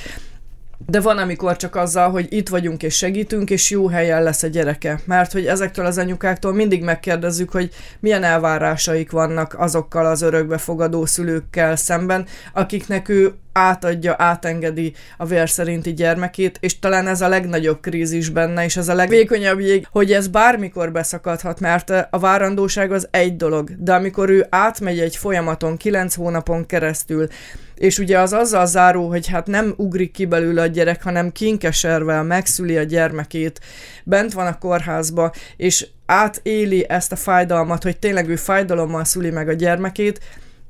de 0.86 1.00
van, 1.00 1.18
amikor 1.18 1.56
csak 1.56 1.74
azzal, 1.74 2.10
hogy 2.10 2.26
itt 2.30 2.48
vagyunk 2.48 2.82
és 2.82 2.96
segítünk, 2.96 3.50
és 3.50 3.70
jó 3.70 3.88
helyen 3.88 4.22
lesz 4.22 4.42
a 4.42 4.46
gyereke. 4.46 5.00
Mert 5.04 5.32
hogy 5.32 5.46
ezektől 5.46 5.86
az 5.86 5.98
anyukáktól 5.98 6.52
mindig 6.52 6.82
megkérdezzük, 6.82 7.50
hogy 7.50 7.70
milyen 8.00 8.22
elvárásaik 8.22 9.10
vannak 9.10 9.54
azokkal 9.58 10.06
az 10.06 10.22
örökbefogadó 10.22 11.06
szülőkkel 11.06 11.76
szemben, 11.76 12.26
akiknek 12.52 13.08
ő 13.08 13.34
átadja, 13.56 14.14
átengedi 14.18 14.92
a 15.16 15.26
vér 15.26 15.50
szerinti 15.50 15.92
gyermekét, 15.92 16.58
és 16.60 16.78
talán 16.78 17.06
ez 17.06 17.20
a 17.20 17.28
legnagyobb 17.28 17.80
krízis 17.80 18.28
benne, 18.28 18.64
és 18.64 18.76
ez 18.76 18.88
a 18.88 18.94
legvékonyabb 18.94 19.60
jég, 19.60 19.86
hogy 19.90 20.12
ez 20.12 20.28
bármikor 20.28 20.92
beszakadhat, 20.92 21.60
mert 21.60 21.90
a 22.10 22.18
várandóság 22.18 22.92
az 22.92 23.08
egy 23.10 23.36
dolog, 23.36 23.70
de 23.78 23.94
amikor 23.94 24.30
ő 24.30 24.46
átmegy 24.48 24.98
egy 24.98 25.16
folyamaton, 25.16 25.76
kilenc 25.76 26.14
hónapon 26.14 26.66
keresztül, 26.66 27.26
és 27.74 27.98
ugye 27.98 28.18
az 28.18 28.32
azzal 28.32 28.66
záró, 28.66 29.08
hogy 29.08 29.26
hát 29.26 29.46
nem 29.46 29.74
ugrik 29.76 30.12
ki 30.12 30.24
belőle 30.24 30.62
a 30.62 30.66
gyerek, 30.66 31.02
hanem 31.02 31.32
kinkeservel 31.32 32.22
megszüli 32.22 32.76
a 32.76 32.82
gyermekét, 32.82 33.60
bent 34.04 34.32
van 34.32 34.46
a 34.46 34.58
kórházba, 34.58 35.32
és 35.56 35.86
átéli 36.06 36.86
ezt 36.88 37.12
a 37.12 37.16
fájdalmat, 37.16 37.82
hogy 37.82 37.98
tényleg 37.98 38.28
ő 38.28 38.36
fájdalommal 38.36 39.04
szüli 39.04 39.30
meg 39.30 39.48
a 39.48 39.52
gyermekét, 39.52 40.20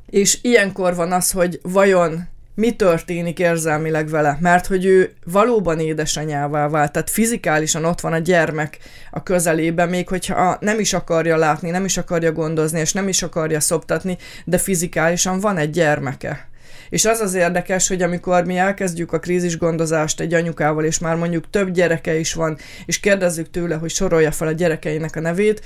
és 0.07 0.39
ilyenkor 0.43 0.95
van 0.95 1.13
az, 1.13 1.31
hogy 1.31 1.61
vajon 1.63 2.29
mi 2.57 2.77
történik 2.77 3.39
érzelmileg 3.39 4.09
vele, 4.09 4.37
mert 4.41 4.67
hogy 4.67 4.85
ő 4.85 5.13
valóban 5.25 5.81
édesanyává 5.81 6.69
vált, 6.69 6.93
tehát 6.93 7.11
fizikálisan 7.11 7.85
ott 7.85 8.01
van 8.01 8.13
a 8.13 8.19
gyermek 8.19 8.79
a 9.11 9.23
közelében, 9.23 9.89
még 9.89 10.09
hogyha 10.09 10.57
nem 10.61 10.81
is 10.81 10.93
akarja 10.93 11.37
látni, 11.37 11.71
nem 11.71 11.85
is 11.85 11.97
akarja 11.97 12.33
gondozni, 12.33 12.81
és 12.81 12.93
nem 12.93 13.09
is 13.09 13.23
akarja 13.23 13.61
szoptatni, 13.61 14.17
de 14.45 14.59
fizikálisan 14.59 15.41
van 15.41 15.57
egy 15.57 15.71
gyermeke. 15.71 16.49
És 16.91 17.05
az 17.05 17.21
az 17.21 17.35
érdekes, 17.35 17.89
hogy 17.89 18.03
amikor 18.03 18.45
mi 18.45 18.57
elkezdjük 18.57 19.13
a 19.13 19.19
krízisgondozást 19.19 20.21
egy 20.21 20.35
anyukával, 20.35 20.85
és 20.85 20.99
már 20.99 21.17
mondjuk 21.17 21.51
több 21.51 21.71
gyereke 21.71 22.19
is 22.19 22.35
van, 22.35 22.59
és 22.87 23.01
kérdezzük 23.01 23.51
tőle, 23.51 23.75
hogy 23.75 23.91
sorolja 23.91 24.31
fel 24.31 24.49
a 24.49 24.53
gyerekeinek 24.53 25.17
a 25.17 25.21
nevét, 25.21 25.63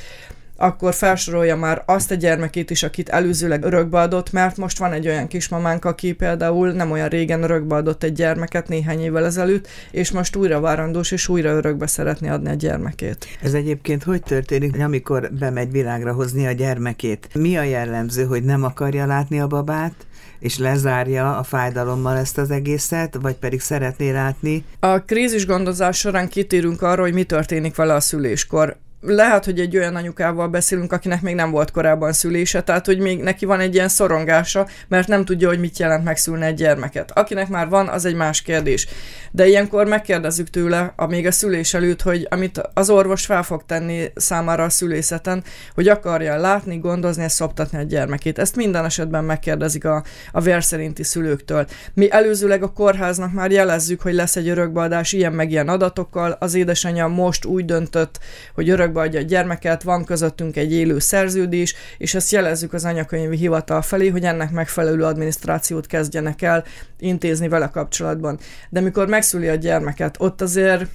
akkor 0.63 0.95
felsorolja 0.95 1.57
már 1.57 1.83
azt 1.87 2.11
a 2.11 2.15
gyermekét 2.15 2.71
is, 2.71 2.83
akit 2.83 3.09
előzőleg 3.09 3.65
örökbeadott, 3.65 4.33
mert 4.33 4.57
most 4.57 4.79
van 4.79 4.93
egy 4.93 5.07
olyan 5.07 5.27
kismamánk, 5.27 5.85
aki 5.85 6.13
például 6.13 6.71
nem 6.71 6.91
olyan 6.91 7.09
régen 7.09 7.43
örökbeadott 7.43 8.03
egy 8.03 8.13
gyermeket 8.13 8.69
néhány 8.69 9.01
évvel 9.01 9.25
ezelőtt, 9.25 9.69
és 9.91 10.11
most 10.11 10.37
újra 10.37 10.61
várandós, 10.61 11.11
és 11.11 11.29
újra 11.29 11.51
örökbe 11.51 11.87
szeretné 11.87 12.29
adni 12.29 12.49
a 12.49 12.55
gyermekét. 12.55 13.27
Ez 13.43 13.55
egyébként 13.55 14.03
hogy 14.03 14.23
történik, 14.23 14.81
amikor 14.81 15.31
bemegy 15.39 15.71
világra 15.71 16.13
hozni 16.13 16.47
a 16.47 16.53
gyermekét? 16.53 17.29
Mi 17.35 17.57
a 17.57 17.63
jellemző, 17.63 18.25
hogy 18.25 18.43
nem 18.43 18.65
akarja 18.65 19.07
látni 19.07 19.41
a 19.41 19.47
babát? 19.47 19.95
és 20.39 20.59
lezárja 20.59 21.37
a 21.37 21.43
fájdalommal 21.43 22.17
ezt 22.17 22.39
az 22.39 22.51
egészet, 22.51 23.19
vagy 23.23 23.35
pedig 23.35 23.61
szeretné 23.61 24.11
látni? 24.11 24.65
A 24.79 24.99
krízis 24.99 25.47
gondozás 25.47 25.99
során 25.99 26.29
kitérünk 26.29 26.83
arra, 26.83 27.03
hogy 27.03 27.13
mi 27.13 27.25
történik 27.25 27.77
vele 27.77 27.95
a 27.95 28.01
szüléskor 28.01 28.77
lehet, 29.01 29.45
hogy 29.45 29.61
egy 29.61 29.77
olyan 29.77 29.97
anyukával 29.97 30.49
beszélünk, 30.49 30.93
akinek 30.93 31.23
még 31.23 31.35
nem 31.35 31.51
volt 31.51 31.71
korábban 31.71 32.13
szülése, 32.13 32.63
tehát 32.63 32.87
hogy 32.87 32.99
még 32.99 33.21
neki 33.23 33.45
van 33.47 33.61
egy 33.61 33.75
ilyen 33.75 33.89
szorongása, 33.89 34.67
mert 34.89 35.09
nem 35.09 35.25
tudja, 35.25 35.49
hogy 35.49 35.61
mit 35.61 35.79
jelent 35.79 36.05
megszülni 36.05 36.45
egy 36.45 36.55
gyermeket. 36.55 37.11
Akinek 37.11 37.49
már 37.49 37.69
van, 37.69 37.89
az 37.89 38.05
egy 38.05 38.15
más 38.15 38.43
kérdés. 38.43 38.87
De 39.31 39.47
ilyenkor 39.47 39.87
megkérdezzük 39.87 40.51
tőle, 40.51 40.93
a 40.97 41.07
még 41.07 41.27
a 41.27 41.33
szülés 41.33 41.75
előtt, 41.75 42.03
hogy 42.03 42.27
amit 42.31 42.61
az 42.75 42.91
orvos 42.91 43.25
fel 43.27 43.43
fog 43.43 43.63
tenni 43.67 44.05
számára 44.15 44.65
a 44.65 44.69
szülészeten, 44.69 45.45
hogy 45.75 45.89
akarja 45.89 46.37
látni, 46.37 46.79
gondozni 46.79 47.25
és 47.25 47.33
szoptatni 47.33 47.79
a 47.79 47.83
gyermekét. 47.83 48.39
Ezt 48.39 48.57
minden 48.57 48.85
esetben 48.85 49.25
megkérdezik 49.25 49.85
a, 49.85 50.05
a 50.33 50.41
vérszerinti 50.41 51.03
szülőktől. 51.03 51.67
Mi 51.95 52.11
előzőleg 52.11 52.63
a 52.63 52.73
kórháznak 52.73 53.33
már 53.33 53.51
jelezzük, 53.51 54.01
hogy 54.01 54.15
lesz 54.15 54.37
egy 54.37 54.49
örökbeadás 54.49 55.13
ilyen 55.13 55.33
meg 55.33 55.51
ilyen 55.51 55.69
adatokkal. 55.69 56.37
Az 56.39 56.55
édesanyja 56.55 57.07
most 57.07 57.45
úgy 57.45 57.65
döntött, 57.65 58.19
hogy 58.55 58.71
örökbe 58.91 59.01
adja 59.01 59.21
a 59.21 59.23
gyermeket, 59.23 59.83
van 59.83 60.05
közöttünk 60.05 60.57
egy 60.57 60.73
élő 60.73 60.99
szerződés, 60.99 61.75
és 61.99 62.15
ezt 62.15 62.33
jelezzük 62.33 62.73
az 62.73 62.85
anyakönyvi 62.85 63.37
hivatal 63.37 63.83
felé, 63.83 64.09
hogy 64.09 64.25
ennek 64.25 64.51
megfelelő 64.51 65.05
adminisztrációt 65.05 65.87
kezdjenek 65.87 66.43
el 66.43 66.65
intézni 66.99 67.49
vele 67.49 67.69
kapcsolatban. 67.69 68.39
De 68.69 68.81
mikor 68.81 69.09
megszüli 69.09 69.49
a 69.49 69.55
gyermeket, 69.55 70.17
ott 70.19 70.41
azért 70.41 70.87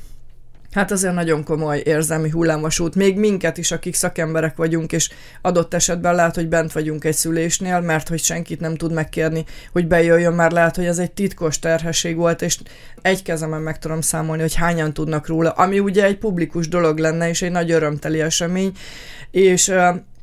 Hát 0.76 0.92
azért 0.92 1.14
nagyon 1.14 1.44
komoly 1.44 1.82
érzelmi 1.86 2.30
hullámvasút, 2.30 2.96
még 2.96 3.18
minket 3.18 3.58
is, 3.58 3.72
akik 3.72 3.96
szakemberek 3.96 4.56
vagyunk, 4.56 4.92
és 4.92 5.10
adott 5.42 5.74
esetben 5.74 6.16
lehet, 6.16 6.36
hogy 6.36 6.48
bent 6.48 6.72
vagyunk 6.72 7.04
egy 7.04 7.16
szülésnél, 7.16 7.80
mert 7.80 8.10
hogy 8.10 8.20
senkit 8.20 8.60
nem 8.60 8.76
tud 8.76 8.94
megkérni, 8.94 9.46
hogy 9.72 9.88
bejöjjön, 9.88 10.34
már 10.34 10.52
lehet, 10.52 10.76
hogy 10.76 10.86
ez 10.86 10.98
egy 10.98 11.12
titkos 11.12 11.60
terhesség 11.60 12.16
volt, 12.16 12.42
és 12.42 12.58
egy 13.02 13.22
kezemen 13.22 13.62
meg 13.62 13.80
tudom 13.80 14.02
számolni, 14.02 14.42
hogy 14.42 14.56
hányan 14.56 14.94
tudnak 14.94 15.28
róla, 15.28 15.50
ami 15.50 15.80
ugye 15.80 16.04
egy 16.04 16.18
publikus 16.18 16.68
dolog 16.68 16.98
lenne, 16.98 17.30
és 17.30 17.42
egy 17.42 17.52
nagy 17.52 17.72
örömteli 17.72 18.22
esemény, 18.22 18.72
és 19.32 19.74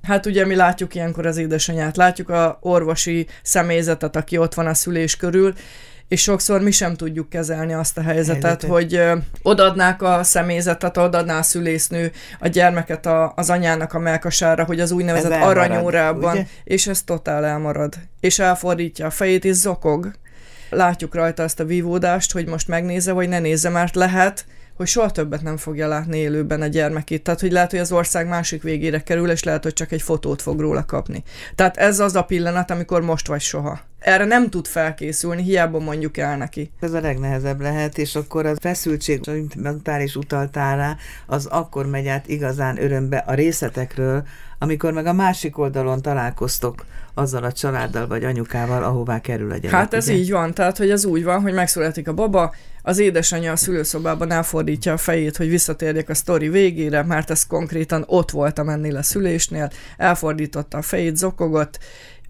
Hát 0.03 0.27
ugye 0.27 0.47
mi 0.47 0.55
látjuk 0.55 0.95
ilyenkor 0.95 1.27
az 1.27 1.37
édesanyát, 1.37 1.97
látjuk 1.97 2.29
a 2.29 2.59
orvosi 2.61 3.27
személyzetet, 3.43 4.17
aki 4.17 4.39
ott 4.39 4.55
van 4.55 4.67
a 4.67 4.75
szülés 4.75 5.17
körül, 5.17 5.55
és 6.13 6.21
sokszor 6.21 6.61
mi 6.61 6.71
sem 6.71 6.95
tudjuk 6.95 7.29
kezelni 7.29 7.73
azt 7.73 7.99
a 7.99 8.03
helyzetet, 8.03 8.43
Helyzetet. 8.43 8.71
hogy 8.71 8.95
ö, 8.95 9.17
odadnák 9.43 10.03
a 10.03 10.23
személyzetet, 10.23 10.97
odadná 10.97 11.39
a 11.39 11.43
szülésznő 11.43 12.13
a 12.41 12.49
gyermeket 12.49 13.07
a, 13.07 13.33
az 13.37 13.51
anyának 13.51 13.95
a 13.95 13.99
melkasára, 13.99 14.65
hogy 14.65 14.81
az 14.81 14.91
úgynevezett 14.91 15.43
aranyórában, 15.43 16.47
és 16.65 16.87
ez 16.87 17.03
totál 17.03 17.45
elmarad. 17.45 17.95
És 18.21 18.39
elfordítja 18.39 19.07
a 19.07 19.11
fejét, 19.11 19.45
és 19.45 19.55
zokog. 19.55 20.11
Látjuk 20.71 21.15
rajta 21.15 21.43
ezt 21.43 21.61
a 21.61 21.65
vívódást, 21.65 22.33
hogy 22.33 22.47
most 22.47 22.69
megnézze, 22.69 23.13
vagy 23.13 23.29
ne 23.29 23.39
nézze, 23.39 23.69
mert 23.69 23.95
lehet, 23.95 24.45
hogy 24.77 24.87
soha 24.87 25.11
többet 25.11 25.43
nem 25.43 25.57
fogja 25.57 25.89
látni 25.89 26.19
élőben 26.19 26.63
a 26.63 26.67
gyermekét. 26.67 27.23
Tehát, 27.23 27.41
hogy 27.41 27.53
lehet, 27.53 27.71
hogy 27.71 27.81
az 27.81 27.93
ország 27.93 28.29
másik 28.29 28.63
végére 28.63 29.03
kerül, 29.03 29.31
és 29.31 29.43
lehet, 29.43 29.63
hogy 29.63 29.73
csak 29.73 29.93
egy 29.93 30.03
fotót 30.03 30.43
fog 30.43 30.61
róla 30.61 30.85
kapni. 30.85 31.23
Tehát 31.55 31.77
ez 31.77 32.01
az 32.01 32.15
a 32.15 32.23
pillanat, 32.23 32.71
amikor 32.71 33.03
most 33.03 33.29
vagy 33.29 33.41
soha. 33.41 33.81
Erre 33.99 34.25
nem 34.25 34.51
tud 34.51 34.67
felkészülni, 34.67 35.43
hiába 35.43 35.79
mondjuk 35.79 36.17
el 36.17 36.37
neki. 36.37 36.73
Ez 36.81 36.93
a 36.93 37.01
legnehezebb 37.01 37.61
lehet, 37.61 37.99
és 37.99 38.15
akkor 38.15 38.47
a 38.47 38.55
feszültség, 38.61 39.21
amit 39.27 39.83
pár 39.83 40.01
is 40.01 40.17
utaltál 40.17 40.77
rá, 40.77 40.97
az 41.27 41.47
akkor 41.47 41.87
megy 41.87 42.07
át 42.07 42.29
igazán 42.29 42.83
örömbe 42.83 43.17
a 43.17 43.35
részletekről, 43.35 44.23
amikor 44.59 44.93
meg 44.93 45.07
a 45.07 45.13
másik 45.13 45.59
oldalon 45.59 46.03
találkoztok 46.03 46.85
azzal 47.15 47.45
a 47.45 47.53
családdal 47.53 48.07
vagy 48.07 48.25
anyukával, 48.25 48.85
ahová 48.85 49.21
kerül 49.21 49.51
a 49.51 49.57
gyerek. 49.57 49.79
Hát 49.79 49.95
ez 49.95 50.09
ugye? 50.09 50.17
így 50.17 50.31
van, 50.31 50.55
tehát 50.55 50.77
hogy 50.77 50.91
ez 50.91 51.05
úgy 51.05 51.25
van, 51.25 51.41
hogy 51.41 51.53
megszületik 51.53 52.09
a 52.09 52.13
baba, 52.13 52.55
az 52.83 52.99
édesanyja 52.99 53.53
a 53.53 53.57
szülőszobában 53.57 54.31
elfordítja 54.31 54.93
a 54.93 54.97
fejét, 54.97 55.37
hogy 55.37 55.49
visszatérjek 55.49 56.09
a 56.09 56.15
sztori 56.15 56.49
végére, 56.49 57.03
mert 57.03 57.31
ez 57.31 57.47
konkrétan 57.47 58.05
ott 58.07 58.31
voltam 58.31 58.69
ennél 58.69 58.97
a 58.97 59.03
szülésnél, 59.03 59.71
elfordította 59.97 60.79
a 60.79 60.83
fejét, 60.83 61.17
zokogott, 61.17 61.79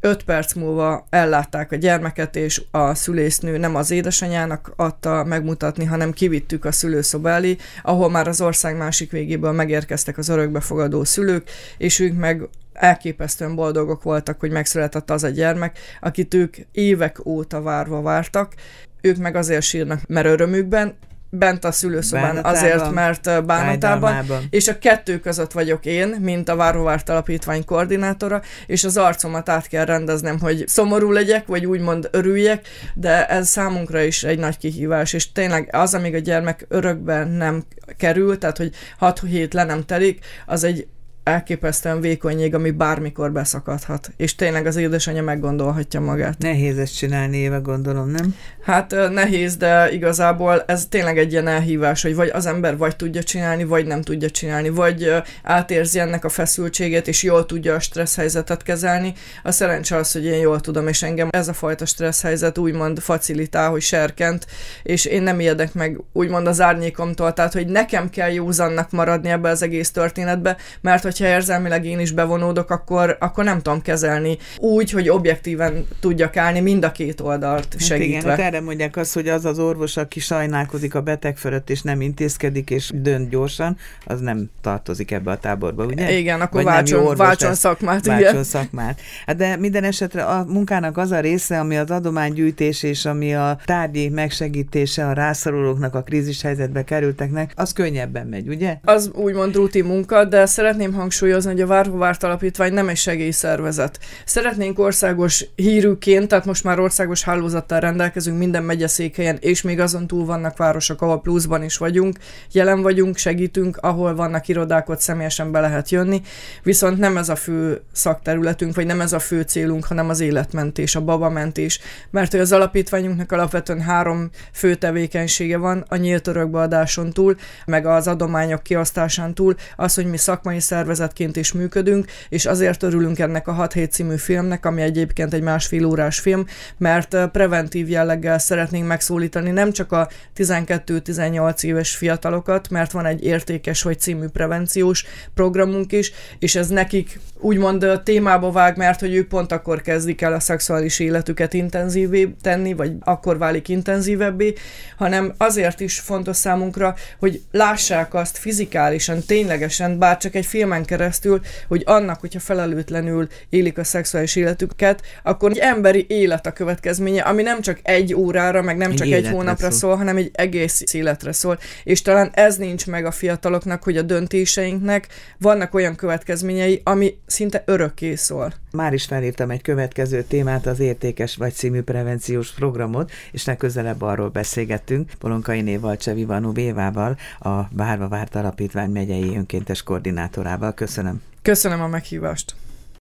öt 0.05 0.23
perc 0.23 0.53
múlva 0.53 1.07
ellátták 1.11 1.73
a 1.73 1.77
gyermeket, 1.77 2.37
és 2.37 2.63
a 2.71 2.95
szülésznő 2.95 3.57
nem 3.59 3.75
az 3.75 3.91
édesanyának 3.91 4.73
adta 4.77 5.25
megmutatni, 5.25 5.85
hanem 5.85 6.13
kivittük 6.13 6.65
a 6.65 6.73
szülőszoba 6.73 7.31
elé, 7.31 7.57
ahol 7.83 8.11
már 8.11 8.29
az 8.29 8.41
ország 8.41 8.77
másik 8.77 9.11
végéből 9.11 9.53
megérkeztek 9.53 10.19
az 10.19 10.29
örökbefogadó 10.29 11.05
szülők, 11.05 11.51
és 11.79 11.99
ők 11.99 12.19
meg 12.19 12.49
elképesztően 12.73 13.55
boldogok 13.55 14.03
voltak, 14.03 14.41
hogy 14.41 14.51
megszületett 14.51 15.11
az 15.11 15.25
a 15.25 15.29
gyermek, 15.29 15.79
akit 16.01 16.35
ők 16.35 16.57
évek 16.73 17.27
óta 17.27 17.63
várva 17.63 18.03
vártak, 18.03 18.55
ők 19.03 19.17
meg 19.17 19.37
azért 19.37 19.63
sírnak, 19.63 20.01
mert 20.07 20.27
örömükben, 20.27 20.97
bent 21.35 21.65
a 21.65 21.73
szülőszobán 21.73 22.35
bánatában, 22.35 22.59
azért, 22.59 22.91
mert 22.91 23.45
bánatában, 23.45 24.27
és 24.51 24.69
a 24.69 24.79
kettő 24.79 25.19
között 25.21 25.53
vagyok 25.53 25.85
én, 25.85 26.09
mint 26.21 26.49
a 26.49 26.57
Váróvárt 26.57 27.09
Alapítvány 27.09 27.65
koordinátora, 27.65 28.43
és 28.67 28.85
az 28.85 28.97
arcomat 28.97 29.49
át 29.49 29.67
kell 29.67 29.85
rendeznem, 29.85 30.41
hogy 30.41 30.65
szomorú 30.67 31.11
legyek, 31.11 31.47
vagy 31.47 31.67
úgymond 31.67 32.09
örüljek, 32.11 32.69
de 32.95 33.27
ez 33.27 33.49
számunkra 33.49 34.01
is 34.03 34.25
egy 34.25 34.39
nagy 34.39 34.59
kihívás, 34.59 35.13
és 35.13 35.33
tényleg 35.33 35.69
az, 35.73 35.95
amíg 35.95 36.15
a 36.15 36.19
gyermek 36.19 36.67
örökbe 36.69 37.25
nem 37.25 37.65
kerül, 37.97 38.39
tehát 38.39 38.57
hogy 38.57 38.75
hat 38.99 39.21
hét 39.21 39.55
le 39.55 39.65
nem 39.65 39.85
telik, 39.85 40.25
az 40.47 40.65
egy 40.65 40.87
elképesztően 41.25 42.01
vékony 42.01 42.39
jég, 42.39 42.55
ami 42.55 42.71
bármikor 42.71 43.33
beszakadhat. 43.33 44.11
És 44.17 44.35
tényleg 44.35 44.67
az 44.67 44.77
édesanyja 44.77 45.23
meggondolhatja 45.23 46.01
magát. 46.01 46.39
Nehéz 46.39 46.79
ezt 46.79 46.97
csinálni, 46.97 47.37
éve 47.37 47.59
gondolom, 47.59 48.09
nem? 48.09 48.37
Hát 48.63 48.95
nehéz, 49.11 49.57
de 49.57 49.93
igazából 49.93 50.63
ez 50.67 50.87
tényleg 50.87 51.19
egy 51.19 51.33
ilyen 51.33 51.47
elhívás, 51.47 52.03
hogy 52.03 52.15
vagy 52.15 52.29
az 52.29 52.47
ember 52.47 52.77
vagy 52.77 52.97
tudja 52.97 53.23
csinálni, 53.23 53.65
vagy 53.65 53.87
nem 53.87 54.03
tudja 54.03 54.31
csinálni, 54.31 54.69
vagy 54.69 55.15
átérzi 55.43 55.99
ennek 55.99 56.25
a 56.25 56.29
feszültséget, 56.29 57.09
és 57.09 57.23
jól 57.23 57.47
tudja 57.47 57.75
a 57.75 57.81
stressz 57.81 58.17
helyzetet 58.17 58.63
kezelni. 58.63 59.15
A 59.43 59.51
szerencse 59.51 59.97
az, 59.97 60.13
hogy 60.13 60.25
én 60.25 60.41
jól 60.41 60.61
tudom, 60.61 60.89
és 60.89 61.03
engem 61.03 61.29
ez 61.31 61.49
a 61.49 61.53
fajta 61.53 61.87
stressz 61.87 62.23
helyzet 62.23 62.59
úgymond 62.59 62.99
facilitál, 62.99 63.71
hogy 63.71 63.83
serkent, 63.83 64.47
és 64.83 65.05
én 65.05 65.23
nem 65.23 65.41
ijedek 65.41 65.75
meg 65.75 66.01
úgymond 66.13 66.47
az 66.47 66.61
árnyékomtól, 66.61 67.33
tehát 67.33 67.53
hogy 67.53 67.67
nekem 67.67 68.11
kell 68.11 68.33
józannak 68.33 68.91
maradni 68.91 69.31
ebbe 69.31 69.49
az 69.49 69.63
egész 69.63 69.91
történetbe, 69.91 70.57
mert 70.81 71.05
hogyha 71.19 71.35
érzelmileg 71.35 71.85
én 71.85 72.01
is 72.01 72.11
bevonódok, 72.11 72.71
akkor, 72.71 73.17
akkor 73.21 73.45
nem 73.45 73.61
tudom 73.61 73.83
kezelni 73.83 74.39
úgy, 74.59 74.91
hogy 74.91 75.09
objektíven 75.09 75.87
tudjak 76.01 76.37
állni 76.37 76.61
mind 76.61 76.85
a 76.85 76.93
két 76.93 77.21
oldalt 77.21 77.75
segítve. 77.79 78.31
Hát 78.31 78.39
igen, 78.39 78.53
erre 78.53 78.61
mondják 78.61 78.97
azt, 78.97 79.15
hogy 79.15 79.29
az 79.29 79.45
az 79.45 79.59
orvos, 79.59 79.97
aki 79.97 80.21
sajnálkozik 80.21 80.95
a 80.95 81.01
beteg 81.01 81.37
fölött, 81.37 81.71
és 81.71 81.83
nem 81.83 82.01
intézkedik, 82.01 82.71
és 82.71 82.91
dönt 82.95 83.29
gyorsan, 83.29 83.77
az 84.05 84.21
nem 84.21 84.51
tartozik 84.61 85.11
ebbe 85.11 85.31
a 85.31 85.39
táborba, 85.39 85.85
ugye? 85.85 86.19
Igen, 86.19 86.41
akkor 86.41 86.63
váltson, 86.63 87.17
váltson 87.17 87.55
szakmát. 87.55 88.07
Váltson 88.07 88.31
igen. 88.31 88.45
szakmát. 88.45 89.01
Hát 89.27 89.37
de 89.37 89.57
minden 89.57 89.85
esetre 89.85 90.25
a 90.25 90.45
munkának 90.45 90.97
az 90.97 91.11
a 91.11 91.21
része, 91.21 91.59
ami 91.61 91.77
az 91.77 91.91
adománygyűjtés 91.91 92.83
és 92.83 93.05
ami 93.05 93.35
a 93.35 93.59
tárgyi 93.65 94.09
megsegítése 94.09 95.07
a 95.07 95.13
rászorulóknak, 95.13 95.95
a 95.95 96.03
krízis 96.03 96.43
helyzetbe 96.43 96.85
kerülteknek, 96.85 97.53
az 97.57 97.73
könnyebben 97.73 98.27
megy, 98.27 98.49
ugye? 98.49 98.79
Az 98.83 99.11
úgymond 99.15 99.55
rutin 99.55 99.85
munka, 99.85 100.25
de 100.25 100.47
szeretném 100.47 100.93
hangsúlyozni, 101.03 101.51
hogy 101.51 101.61
a 101.61 101.67
Várhovárt 101.67 102.23
Alapítvány 102.23 102.73
nem 102.73 102.89
egy 102.89 102.97
segélyszervezet. 102.97 103.99
Szeretnénk 104.25 104.79
országos 104.79 105.47
hírűként, 105.55 106.29
tehát 106.29 106.45
most 106.45 106.65
már 106.65 106.81
országos 106.81 107.23
hálózattal 107.23 107.81
rendelkezünk 107.81 108.39
minden 108.39 108.63
megyeszékhelyen, 108.63 109.37
és 109.41 109.63
még 109.63 109.81
azon 109.81 110.07
túl 110.07 110.25
vannak 110.25 110.57
városok, 110.57 111.03
ahol 111.03 111.21
pluszban 111.21 111.63
is 111.63 111.77
vagyunk, 111.77 112.17
jelen 112.53 112.83
vagyunk, 112.83 113.17
segítünk, 113.17 113.77
ahol 113.77 114.15
vannak 114.15 114.49
irodák, 114.49 114.89
ott 114.89 115.01
személyesen 115.01 115.53
be 115.53 115.61
lehet 115.61 115.91
jönni, 115.91 116.23
viszont 116.63 116.99
nem 116.99 117.17
ez 117.17 117.29
a 117.29 117.37
fő 117.37 117.83
szakterületünk, 117.93 118.75
vagy 118.75 118.87
nem 118.87 119.01
ez 119.01 119.13
a 119.13 119.19
fő 119.19 119.43
célunk, 119.43 119.85
hanem 119.85 120.09
az 120.09 120.21
életmentés, 120.21 120.95
a 120.95 121.01
babamentés, 121.01 121.81
mert 122.11 122.31
hogy 122.31 122.41
az 122.41 122.53
alapítványunknak 122.53 123.33
alapvetően 123.33 123.81
három 123.81 124.31
fő 124.53 124.75
tevékenysége 124.75 125.57
van, 125.57 125.85
a 125.89 125.97
nyílt 125.97 126.27
örökbeadáson 126.27 127.13
túl, 127.13 127.37
meg 127.67 127.87
az 127.87 128.09
adományok 128.09 128.63
kiosztásán 128.63 129.35
túl, 129.35 129.55
az, 129.77 129.95
hogy 129.95 130.07
mi 130.07 130.17
szakmai 130.17 130.61
szervezetként 130.93 131.37
is 131.37 131.53
működünk, 131.53 132.07
és 132.29 132.47
azért 132.47 132.83
örülünk 132.83 133.19
ennek 133.19 133.49
a 133.49 133.53
6 133.53 133.73
hét 133.73 133.93
című 133.93 134.17
filmnek, 134.17 134.67
ami 134.67 134.83
egyébként 134.83 135.35
egy 135.35 135.43
másfél 135.43 135.85
órás 135.85 136.19
film, 136.19 136.47
mert 136.77 137.17
preventív 137.33 137.89
jelleggel 137.89 138.39
szeretnénk 138.39 138.87
megszólítani 138.87 139.51
nem 139.51 139.73
csak 139.73 139.93
a 139.93 140.09
12-18 140.37 141.63
éves 141.63 141.97
fiatalokat, 141.97 142.71
mert 142.71 142.93
van 142.93 143.07
egy 143.07 143.25
értékes 143.25 143.83
vagy 143.83 144.01
című 144.01 144.27
prevenciós 144.27 145.05
programunk 145.35 145.93
is, 145.93 146.13
és 146.39 146.55
ez 146.55 146.69
nekik 146.69 147.21
úgymond 147.41 148.01
témába 148.05 148.51
vág, 148.51 148.77
mert 148.77 149.01
hogy 149.01 149.15
ők 149.15 149.29
pont 149.29 149.53
akkor 149.53 149.81
kezdik 149.81 150.21
el 150.21 150.33
a 150.33 150.41
szexuális 150.41 150.99
életüket 150.99 151.53
intenzívé 151.53 152.35
tenni, 152.43 152.73
vagy 152.73 152.93
akkor 153.01 153.39
válik 153.39 153.69
intenzívebbé, 153.69 154.55
hanem 154.97 155.33
azért 155.37 155.81
is 155.81 156.01
fontos 156.01 156.37
számunkra, 156.37 156.95
hogy 157.19 157.43
lássák 157.51 158.15
azt 158.15 158.39
fizikálisan, 158.39 159.23
ténylegesen, 159.27 159.99
bár 159.99 160.17
csak 160.17 160.35
egy 160.35 160.47
filmen 160.47 160.82
ezen 160.83 160.99
keresztül, 160.99 161.41
hogy 161.69 161.83
annak, 161.87 162.21
hogyha 162.21 162.41
felelőtlenül 162.41 163.29
élik 163.49 163.79
a 163.79 163.85
szexuális 163.85 164.37
életüket, 164.37 165.03
akkor 165.23 165.51
egy 165.51 165.59
emberi 165.59 166.07
élet 166.09 166.47
a 166.47 166.53
következménye, 166.53 167.23
ami 167.23 167.43
nem 167.43 167.61
csak 167.61 167.79
egy 167.83 168.15
órára, 168.15 168.63
meg 168.63 168.77
nem 168.77 168.91
egy 168.91 168.97
csak 168.97 169.07
egy 169.07 169.29
hónapra 169.29 169.71
szól. 169.71 169.79
szól, 169.79 169.97
hanem 169.97 170.17
egy 170.17 170.31
egész 170.33 170.85
életre 170.93 171.33
szól. 171.33 171.59
És 171.85 172.03
talán 172.03 172.31
ez 172.35 172.57
nincs 172.57 172.87
meg 172.87 173.05
a 173.05 173.11
fiataloknak, 173.11 173.83
hogy 173.83 173.97
a 173.97 174.03
döntéseinknek 174.03 175.07
vannak 175.39 175.75
olyan 175.75 175.95
következményei, 175.95 176.81
ami 176.85 177.19
szinte 177.27 177.63
örökké 177.67 178.15
szól. 178.15 178.53
Már 178.73 178.93
is 178.93 179.05
felírtam 179.05 179.51
egy 179.51 179.63
következő 179.63 180.23
témát, 180.23 180.67
az 180.67 180.81
Értékes 180.81 181.37
vagy 181.37 181.53
című 181.53 181.83
prevenciós 181.83 182.53
programot, 182.53 183.11
és 183.33 183.45
legközelebb 183.45 184.03
arról 184.03 184.29
beszélgettünk 184.29 185.11
Polonkai 185.19 185.61
Néval 185.61 185.97
Csevi 185.97 186.25
Vanu 186.25 186.53
Bévával, 186.53 187.17
a 187.41 187.61
Bárva 187.71 188.09
Várt 188.09 188.35
Alapítvány 188.35 188.91
megyei 188.91 189.37
önkéntes 189.37 189.83
koordinátorával. 189.83 190.72
Köszönöm. 190.75 191.23
Köszönöm 191.43 191.83
a 191.83 191.87
meghívást. 191.87 192.55